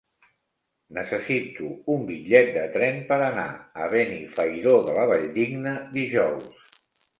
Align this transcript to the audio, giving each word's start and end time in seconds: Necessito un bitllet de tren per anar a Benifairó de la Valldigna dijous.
Necessito 0.97 1.67
un 1.95 2.07
bitllet 2.07 2.49
de 2.55 2.63
tren 2.79 2.97
per 3.13 3.21
anar 3.27 3.45
a 3.85 3.91
Benifairó 3.93 4.75
de 4.91 4.99
la 4.99 5.07
Valldigna 5.15 5.77
dijous. 5.95 6.69